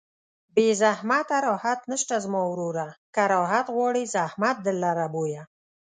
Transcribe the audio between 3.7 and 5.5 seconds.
غواړې زحمت در لره بویه